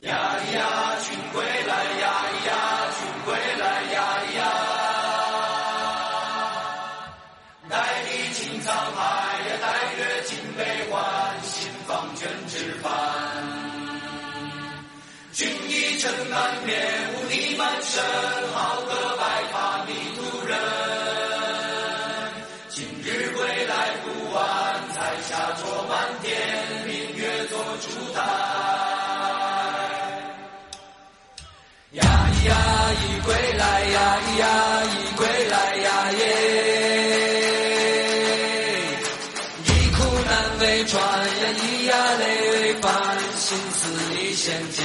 [0.00, 2.52] 呀咿呀，君归来呀咿呀，
[2.96, 4.40] 君归来呀咿呀，
[7.68, 7.76] 待
[8.08, 8.66] 你青沧
[8.96, 8.98] 海
[9.46, 9.66] 呀，待
[9.98, 10.98] 月尽悲欢，
[11.42, 12.90] 心方卷纸帆。
[15.34, 16.80] 君已尘满面，
[17.12, 18.02] 污泥满身，
[18.54, 19.22] 好个白
[19.52, 20.58] 发迷途人。
[22.70, 24.40] 今日归来不晚，
[24.94, 26.32] 彩霞灼满天，
[26.86, 28.79] 明月做烛台。
[33.80, 34.44] 来呀咿呀
[34.84, 36.22] 咿归来呀耶，
[39.64, 39.98] 一苦
[40.28, 40.30] 难
[40.60, 42.92] 为船呀咿呀泪为伴，
[43.38, 43.80] 心似
[44.20, 44.84] 一线牵。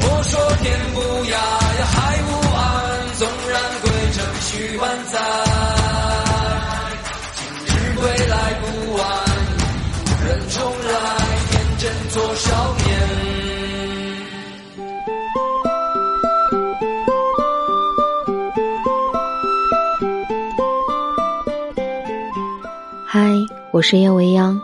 [0.00, 1.96] 我说天不涯呀海
[2.26, 2.58] 无岸，
[3.16, 5.14] 纵然归程须万载。
[7.36, 8.64] 今日归来不
[8.96, 9.00] 晚，
[10.26, 10.98] 人重来，
[11.52, 12.79] 天真做少年
[23.22, 23.36] 嗨，
[23.70, 24.58] 我是叶未央，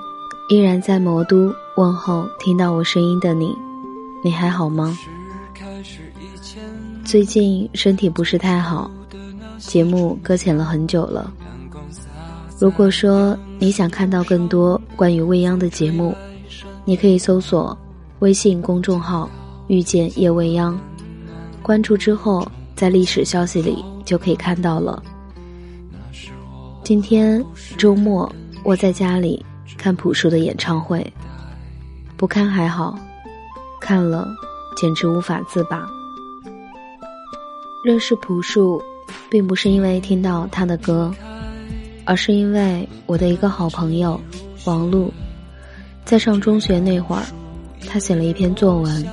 [0.49, 3.55] 依然在魔都问候听到我声音的你，
[4.25, 4.99] 你还好吗？
[7.05, 8.91] 最近身体不是太好，
[9.59, 11.31] 节目搁浅了很久了。
[12.59, 16.17] 如果说你想看到更多关于未央的节目，
[16.87, 17.77] 你可以搜索
[18.21, 19.29] 微信公众号
[19.69, 20.81] “遇见叶未央”，
[21.61, 25.03] 关注之后在历史消息里就可以看到了。
[26.83, 27.45] 今天
[27.77, 28.33] 周末，
[28.67, 29.47] 我在家里
[29.79, 31.01] 看朴树的演唱会，
[32.17, 32.99] 不看还好，
[33.81, 34.27] 看了
[34.77, 35.89] 简直无法自拔。
[37.85, 38.83] 认识朴树，
[39.31, 41.15] 并不是因为听到他的歌，
[42.05, 44.21] 而是因为我的一个好朋友
[44.65, 45.15] 王璐，
[46.05, 47.23] 在上中学那会儿，
[47.87, 49.07] 他写了一篇作文，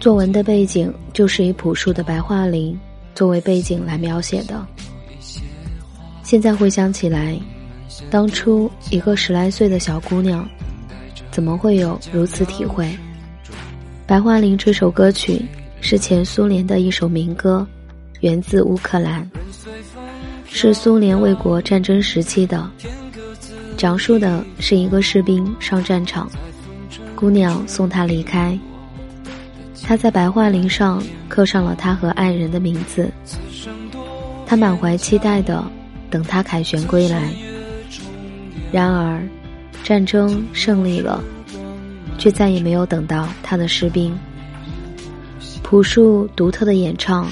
[0.00, 2.72] 作文的背景就是以朴树的《白桦林》
[3.14, 4.66] 作为背景来描写的。
[6.22, 7.38] 现在回想起来，
[8.10, 10.48] 当初一个十来岁的小姑娘，
[11.30, 12.84] 怎么会有如此体会？
[14.06, 15.44] 《白桦林》这首歌曲
[15.80, 17.66] 是前苏联的一首民歌，
[18.20, 19.28] 源自乌克兰，
[20.46, 22.70] 是苏联卫国战争时期的，
[23.76, 26.30] 讲述的是一个士兵上战场，
[27.14, 28.58] 姑娘送他离开，
[29.82, 33.10] 他在白桦林上刻上了他和爱人的名字，
[34.46, 35.64] 他满怀期待的。
[36.10, 37.28] 等他凯旋归来，
[38.74, 39.22] 然而，
[39.84, 41.22] 战争胜利了，
[42.18, 44.12] 却再也没有等到他的士兵。
[45.62, 47.28] 朴树独特的演唱，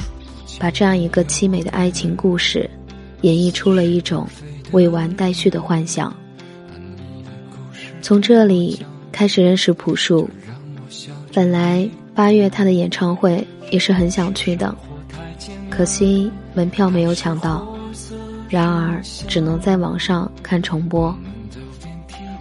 [0.60, 2.70] 把这样一个凄美的爱情故事，
[3.22, 4.24] 演绎出了一种
[4.70, 6.14] 未完待续的幻想。
[8.00, 8.78] 从这里
[9.10, 10.30] 开始认识朴树，
[11.34, 14.72] 本来八月他的演唱会也是很想去的，
[15.68, 17.66] 可惜门票没有抢到。
[18.52, 21.16] 然而，只能在网上看重播。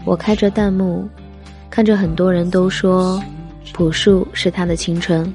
[0.03, 1.07] 我开着弹幕，
[1.69, 3.23] 看着很多人都说，
[3.71, 5.33] 朴树是他的青春。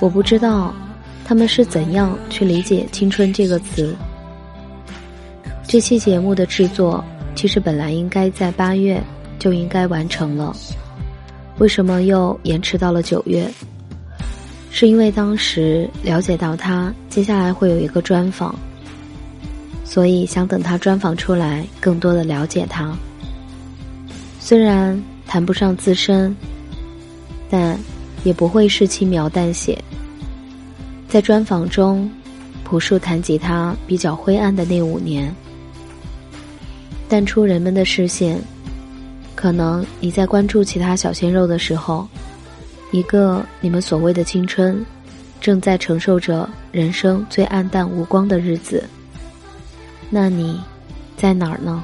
[0.00, 0.74] 我不知道，
[1.22, 3.94] 他们是怎样去理解“青春”这个词。
[5.64, 7.04] 这期节目的制作，
[7.34, 8.98] 其实本来应该在八月
[9.38, 10.56] 就应该完成了，
[11.58, 13.46] 为什么又延迟到了九月？
[14.70, 18.58] 是因为当时了解到他接下来会有一个专访。
[19.94, 22.92] 所以想等他专访出来，更多的了解他。
[24.40, 26.34] 虽然谈不上资深，
[27.48, 27.78] 但
[28.24, 29.80] 也不会是轻描淡写。
[31.08, 32.10] 在专访中，
[32.64, 35.32] 朴树谈及他比较灰暗的那五年，
[37.08, 38.42] 淡出人们的视线。
[39.36, 42.04] 可能你在关注其他小鲜肉的时候，
[42.90, 44.84] 一个你们所谓的青春，
[45.40, 48.82] 正在承受着人生最暗淡无光的日子。
[50.16, 50.60] 那你，
[51.16, 51.82] 在哪儿呢？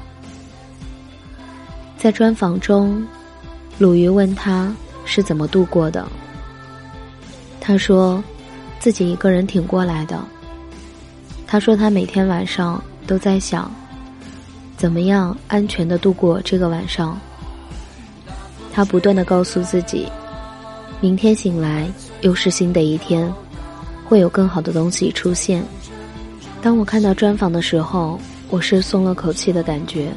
[1.97, 3.05] 在专访中，
[3.77, 6.07] 鲁豫问他是怎么度过的。
[7.59, 8.23] 他说，
[8.79, 10.17] 自己一个人挺过来的。
[11.45, 13.69] 他说他每天晚上都在想，
[14.77, 17.19] 怎么样安全的度过这个晚上。
[18.71, 20.07] 他不断的告诉自己，
[21.01, 21.85] 明天醒来
[22.21, 23.29] 又是新的一天，
[24.05, 25.61] 会有更好的东西出现。
[26.61, 28.19] 当我看到专访的时候，
[28.51, 30.11] 我是松了口气的感觉，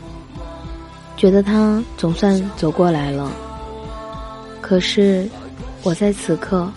[1.17, 3.33] 觉得他总算走过来了。
[4.61, 5.27] 可是，
[5.83, 6.71] 我在此刻，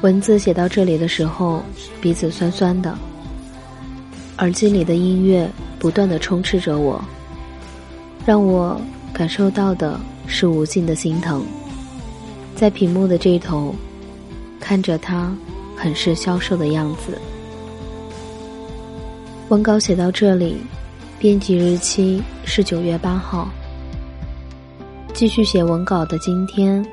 [0.00, 1.62] 文字写到这里的时候，
[2.00, 2.96] 鼻子酸酸的，
[4.38, 5.46] 耳机里的音乐
[5.78, 7.04] 不断的充斥着我，
[8.24, 8.80] 让我
[9.12, 11.44] 感受到的是无尽的心疼。
[12.54, 13.74] 在屏幕的这一头，
[14.58, 15.30] 看着他
[15.76, 17.18] 很是消瘦的样子。
[19.48, 20.56] 文稿写到这里，
[21.20, 23.48] 编辑日期是九月八号。
[25.14, 26.84] 继续写文稿的今天，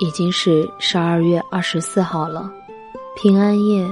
[0.00, 2.50] 已经是十二月二十四号了。
[3.14, 3.86] 平安夜，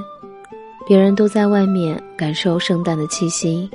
[0.86, 3.68] 别人都在外面感受圣诞的气息，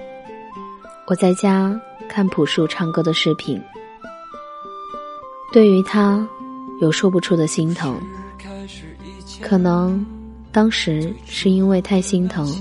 [1.05, 1.79] 我在家
[2.09, 3.61] 看朴树唱歌的视频。
[5.53, 6.27] 对于他，
[6.81, 7.95] 有说不出的心疼。
[9.39, 10.03] 可能
[10.51, 12.51] 当时是因为太心疼，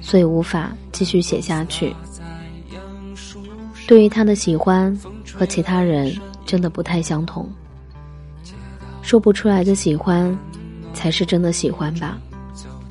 [0.00, 0.72] 所以无法
[1.02, 1.92] 继续写下去。
[3.88, 4.96] 对于他的喜欢
[5.34, 6.14] 和其他人。
[6.44, 7.48] 真的不太相同，
[9.00, 10.36] 说不出来的喜欢，
[10.92, 12.18] 才是真的喜欢吧。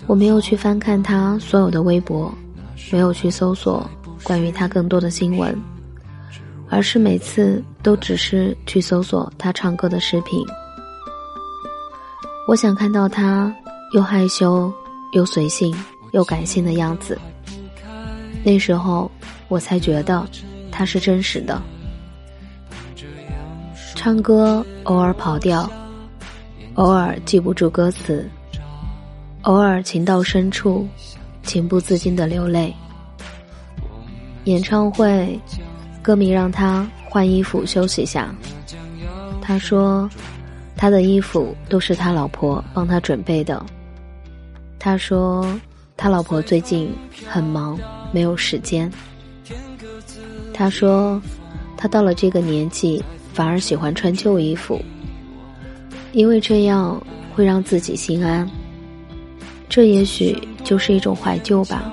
[0.08, 2.34] 我没有去翻看他所有的微博，
[2.92, 3.88] 没有去搜索
[4.24, 5.56] 关于他更多的新闻，
[6.70, 10.44] 而是每次都只是去搜索他唱歌的视频。
[12.48, 13.54] 我想看到他
[13.94, 14.74] 又害羞
[15.12, 15.76] 又随性
[16.14, 17.20] 又感性的样子，
[18.44, 19.10] 那时候
[19.48, 20.28] 我才觉得
[20.72, 21.62] 他是真实的。
[23.96, 25.70] 唱歌偶尔跑调，
[26.74, 28.28] 偶尔记不住歌词，
[29.44, 30.88] 偶尔情到深处，
[31.44, 32.74] 情不自禁的流泪。
[34.46, 35.40] 演唱会，
[36.02, 38.34] 歌迷让他换衣服休息下，
[39.40, 40.10] 他说，
[40.76, 43.64] 他的衣服都是他老婆帮他准备的。
[44.80, 45.46] 他说，
[45.96, 46.92] 他老婆最近
[47.28, 47.78] 很忙，
[48.12, 48.92] 没有时间。
[50.54, 51.22] 他说，
[51.78, 53.04] 他到了这个年纪。
[53.34, 54.78] 反而喜欢穿旧衣服，
[56.12, 57.02] 因为这样
[57.34, 58.46] 会让自己心安。
[59.70, 61.90] 这也许就是一种怀旧吧。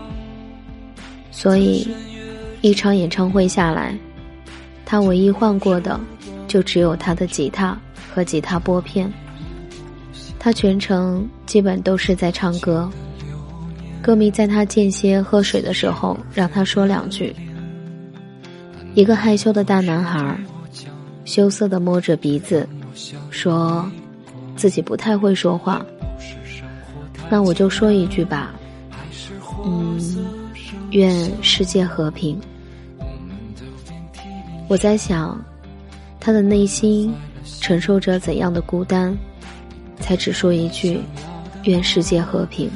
[1.30, 1.86] 所以，
[2.60, 3.96] 一场演唱会下来，
[4.84, 5.98] 他唯一换过的
[6.48, 7.78] 就只有他的吉他
[8.12, 9.08] 和吉他拨片。
[10.40, 12.90] 他全程基本都是在唱歌。
[14.02, 17.34] 歌迷在他间歇喝水的时候，让他说两句。
[18.94, 20.38] 一个害羞的大男孩。
[21.24, 22.66] 羞涩的摸着鼻子，
[23.28, 23.86] 说
[24.56, 25.84] ：“自己不太会说话。”
[27.28, 28.54] 那我就说一句吧，
[29.62, 30.00] 嗯，
[30.92, 32.40] 愿世界和平。
[34.68, 35.38] 我在想，
[36.18, 37.12] 他的内心
[37.60, 39.14] 承受着怎样的孤单，
[40.00, 40.98] 才只说一句
[41.64, 42.70] “愿世界和平”？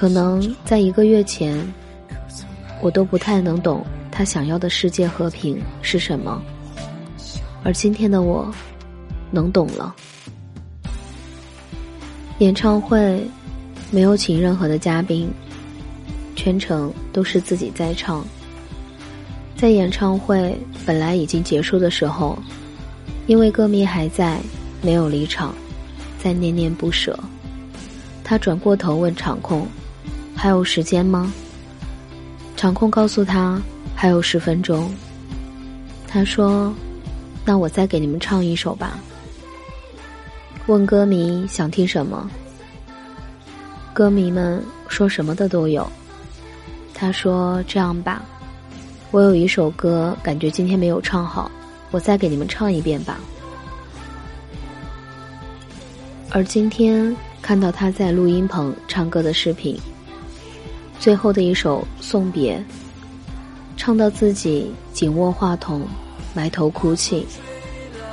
[0.00, 1.54] 可能在一个月前，
[2.80, 3.84] 我都不太能懂。
[4.10, 6.40] 他想要的世界和平是什么？
[7.62, 8.50] 而今天的我，
[9.30, 9.94] 能懂了。
[12.38, 13.22] 演唱会
[13.90, 15.30] 没有请任何的嘉宾，
[16.34, 18.24] 全程都是自己在唱。
[19.54, 22.38] 在演唱会本来已经结束的时候，
[23.26, 24.40] 因为歌迷还在，
[24.80, 25.54] 没有离场，
[26.18, 27.20] 在念念不舍。
[28.24, 29.66] 他转过头问场控
[30.40, 31.30] ：“还有时间吗？”
[32.56, 33.60] 场控告诉他。
[33.94, 34.90] 还有十分钟，
[36.08, 36.72] 他说
[37.44, 38.98] ：“那我再给你们唱一首吧。”
[40.64, 42.30] 问歌迷想听什么，
[43.92, 45.86] 歌迷们说什么的都有。
[46.94, 48.22] 他说：“这样吧，
[49.10, 51.50] 我有一首歌，感觉今天没有唱好，
[51.90, 53.20] 我再给你们唱一遍吧。”
[56.32, 59.78] 而今天看到他在录音棚唱歌的视频，
[61.00, 62.62] 最后的一首送别。
[63.76, 65.80] 唱到自己紧握话筒，
[66.34, 67.26] 埋头哭泣，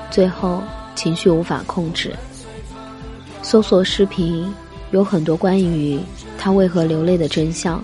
[0.10, 0.64] 最后
[0.96, 2.16] 情绪无法控制。
[3.42, 4.50] 搜索视频
[4.92, 6.00] 有很多关于
[6.38, 7.84] 他为何流泪的真相，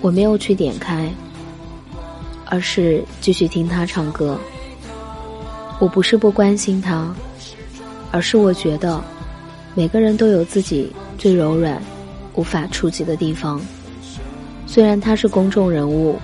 [0.00, 1.12] 我没有去点开，
[2.46, 4.40] 而是继续听他唱歌。
[5.78, 7.14] 我不是不关心他，
[8.10, 9.04] 而是我觉得
[9.74, 11.82] 每个人都有自己最柔软、
[12.34, 13.60] 无法触及的地方。
[14.72, 16.18] 虽然他是公众人物。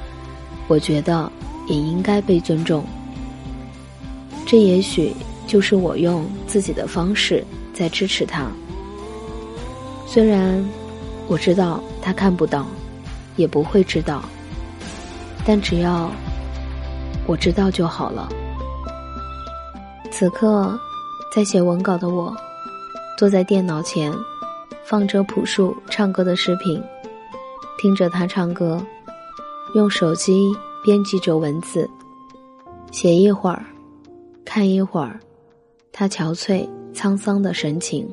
[0.68, 1.32] 我觉得
[1.66, 2.84] 也应该被尊重，
[4.46, 5.14] 这也许
[5.46, 8.46] 就是我用自己的方式在支持他。
[10.06, 10.62] 虽然
[11.26, 12.66] 我知道他看不到，
[13.36, 14.22] 也不会知道，
[15.46, 16.10] 但只要
[17.26, 18.28] 我知道就好了。
[20.10, 20.78] 此刻，
[21.34, 22.36] 在写文稿的我，
[23.16, 24.12] 坐在电脑前，
[24.84, 26.78] 放着朴树唱歌的视频，
[27.78, 28.84] 听着他唱歌。
[29.74, 30.52] 用手机
[30.84, 31.88] 编辑着文字，
[32.90, 33.64] 写一会儿，
[34.44, 35.20] 看一会儿，
[35.92, 38.08] 他憔悴沧桑的神情，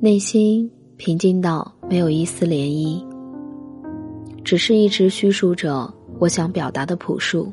[0.00, 3.02] 内心平静到没有一丝涟漪，
[4.44, 7.50] 只是一直叙述着我想表达的朴素。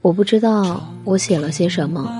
[0.00, 2.10] 我不知道我写了些什么，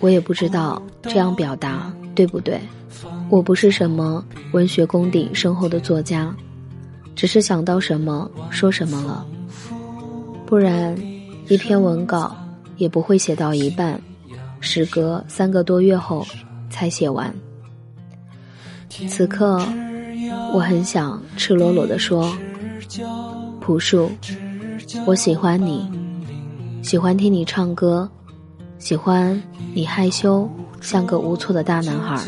[0.00, 2.58] 我也不知道这样表达对不对。
[3.30, 6.34] 我不是什么文学功底深厚的作家，
[7.18, 9.26] 只是想到什么说什么了。
[10.46, 10.96] 不然，
[11.48, 12.36] 一篇文稿
[12.76, 14.00] 也不会写到一半，
[14.60, 16.24] 时隔三个多月后
[16.70, 17.34] 才写完。
[19.08, 19.60] 此刻，
[20.54, 22.32] 我很想赤裸裸地说
[23.60, 24.08] ：“朴树，
[25.04, 25.90] 我喜欢你，
[26.82, 28.08] 喜欢听你唱歌，
[28.78, 29.42] 喜欢
[29.74, 30.48] 你害羞
[30.80, 32.24] 像个无措的大男孩。”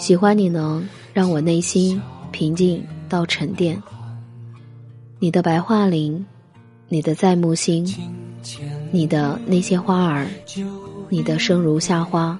[0.00, 0.82] 喜欢你能
[1.12, 2.82] 让我内心平静
[3.12, 3.80] 到沉淀。
[5.18, 6.24] 你的白桦林，
[6.88, 7.86] 你的在木星，
[8.90, 10.26] 你的那些花儿，
[11.10, 12.38] 你的生如夏花，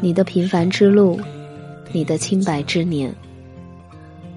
[0.00, 1.18] 你的平凡之路，
[1.90, 3.12] 你的清白之年，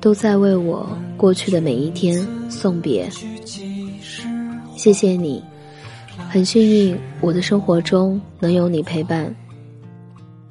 [0.02, 3.08] 都在为我过去的每一天送别。
[4.76, 5.42] 谢谢你，
[6.30, 9.34] 很幸运我的生活中能有你陪伴。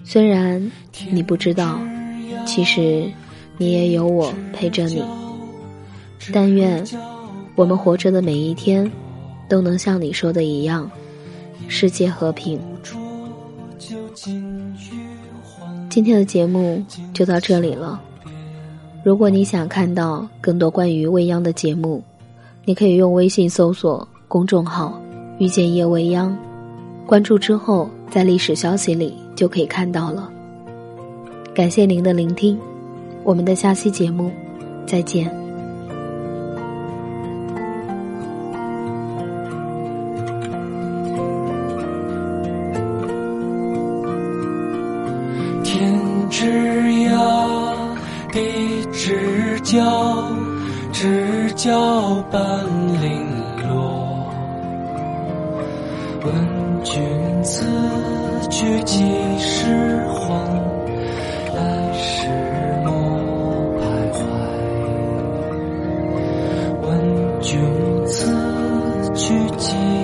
[0.05, 0.71] 虽然
[1.11, 1.81] 你不知道，
[2.47, 3.11] 其实
[3.63, 5.05] 你也有我陪着你。
[6.33, 6.85] 但愿
[7.55, 8.91] 我们活着的每一天，
[9.49, 10.91] 都能像你说的一样，
[11.69, 12.59] 世界和平。
[15.89, 16.83] 今天的节目
[17.15, 18.03] 就到这里了。
[19.05, 22.03] 如果你想看到更多关于未央的节目，
[22.65, 25.01] 你可以用微信搜索公众号
[25.39, 26.37] “遇见夜未央”，
[27.07, 29.15] 关注之后，在历史消息里。
[29.35, 30.31] 就可以看到了。
[31.55, 32.57] 感谢您的聆听，
[33.25, 34.31] 我们的下期节目
[34.87, 35.25] 再见。
[45.63, 46.47] 天之
[47.09, 47.77] 涯，
[48.33, 50.31] 地之角，
[50.93, 52.43] 知交半
[53.01, 53.27] 零
[53.69, 54.27] 落。
[56.25, 57.03] 问君
[57.43, 57.65] 此。
[58.51, 59.03] 去几
[69.59, 70.02] 去